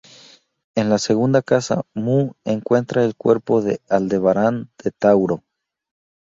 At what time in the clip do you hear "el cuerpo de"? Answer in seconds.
3.05-3.81